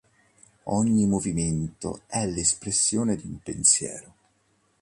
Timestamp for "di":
3.15-3.27